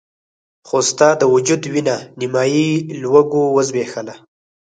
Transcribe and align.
خو 0.67 0.77
ستا 0.89 1.09
د 1.21 1.23
وجود 1.33 1.61
وينه 1.73 1.95
نيمایي 2.19 2.67
لوږو 3.01 3.43
وزبېښله. 3.55 4.13